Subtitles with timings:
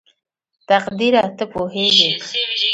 [0.67, 2.09] تقديره ته پوهېږې??